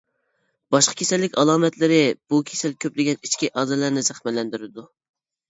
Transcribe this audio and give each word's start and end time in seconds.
باشقا 0.75 0.95
كېسەللىك 1.01 1.37
ئالامەتلىرى: 1.43 1.99
بۇ 2.33 2.39
كېسەل 2.49 2.75
كۆپلىگەن 2.87 3.21
ئىچكى 3.29 3.53
ئەزالارنى 3.53 4.07
زەخىملەندۈرىدۇ. 4.11 4.89